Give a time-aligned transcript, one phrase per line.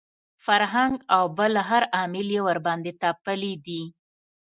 [0.45, 3.81] فرهنګ او بل هر عامل یې ورباندې تپلي دي.